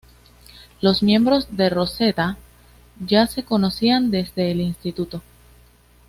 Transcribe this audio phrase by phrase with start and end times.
[0.81, 2.35] Los miembros de Rosetta
[3.05, 5.21] ya se conocían desde el instituto.